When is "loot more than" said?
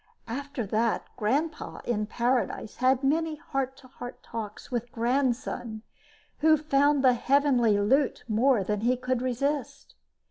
7.77-8.81